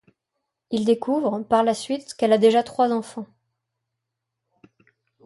[0.71, 3.27] Il découvre, par la suite, qu'elle a déjà trois enfants.